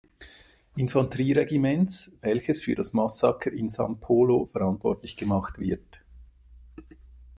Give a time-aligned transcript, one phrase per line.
[0.77, 6.03] Infanterie-Regiments, welches für das Massaker in San Polo verantwortlich gemacht wird.